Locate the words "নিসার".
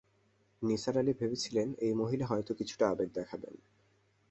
0.61-0.95